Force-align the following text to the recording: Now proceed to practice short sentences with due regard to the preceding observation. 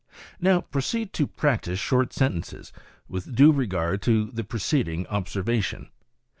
Now 0.39 0.61
proceed 0.61 1.13
to 1.13 1.27
practice 1.27 1.77
short 1.79 2.11
sentences 2.11 2.73
with 3.07 3.35
due 3.35 3.51
regard 3.51 4.01
to 4.01 4.31
the 4.31 4.43
preceding 4.43 5.05
observation. 5.05 5.89